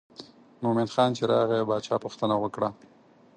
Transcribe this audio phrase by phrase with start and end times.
[0.63, 2.69] مومن خان چې راغی باچا پوښتنه وکړه.